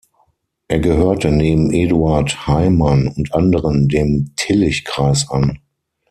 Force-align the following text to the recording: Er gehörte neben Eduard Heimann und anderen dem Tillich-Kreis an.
Er 0.67 0.79
gehörte 0.79 1.29
neben 1.29 1.71
Eduard 1.71 2.47
Heimann 2.47 3.07
und 3.07 3.35
anderen 3.35 3.87
dem 3.87 4.33
Tillich-Kreis 4.35 5.29
an. 5.29 5.59